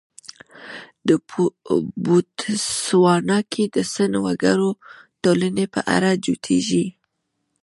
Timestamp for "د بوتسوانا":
1.07-3.39